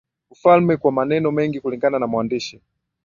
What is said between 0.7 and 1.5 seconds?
Kwa maneno